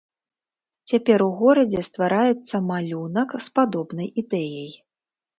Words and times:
Цяпер 0.91 1.19
у 1.25 1.25
горадзе 1.41 1.81
ствараецца 1.87 2.61
малюнак 2.69 3.29
з 3.49 3.53
падобнай 3.59 4.09
ідэяй. 4.23 4.73